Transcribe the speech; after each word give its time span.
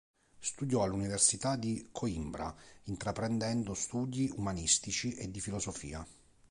Studiò 0.39 0.81
all'Università 0.81 1.55
di 1.55 1.89
Coimbra, 1.91 2.51
intraprendendo 2.85 3.75
studi 3.75 4.33
umanistici 4.35 5.13
e 5.13 5.29
di 5.29 5.39
filosofia. 5.39 6.03